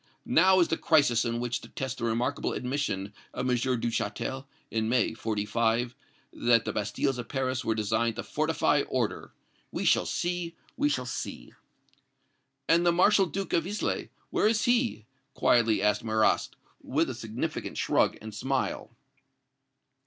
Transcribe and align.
Now 0.25 0.59
is 0.59 0.69
the 0.69 0.77
crisis 0.77 1.25
in 1.25 1.39
which 1.39 1.61
to 1.61 1.69
test 1.69 1.99
the 1.99 2.05
remarkable 2.05 2.53
admission 2.53 3.13
of 3.35 3.47
M. 3.47 3.55
Duchatel, 3.55 4.47
in 4.71 4.89
May, 4.89 5.13
'45, 5.13 5.93
that 6.33 6.65
the 6.65 6.73
bastilles 6.73 7.19
of 7.19 7.29
Paris 7.29 7.63
were 7.63 7.75
designed 7.75 8.15
to 8.15 8.23
'fortify 8.23 8.81
order.' 8.89 9.31
We 9.71 9.85
shall 9.85 10.07
see, 10.07 10.55
we 10.75 10.89
shall 10.89 11.05
see!" 11.05 11.53
"And 12.67 12.83
the 12.83 12.91
Marshal 12.91 13.27
Duke 13.27 13.53
of 13.53 13.67
Islay 13.67 14.09
where 14.31 14.47
is 14.47 14.63
he?" 14.65 15.05
quietly 15.35 15.83
asked 15.83 16.03
Marrast, 16.03 16.55
with 16.81 17.07
a 17.07 17.13
significant 17.13 17.77
shrug 17.77 18.17
and 18.23 18.33
smile. 18.33 18.95